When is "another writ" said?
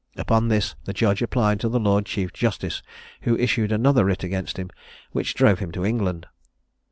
3.71-4.23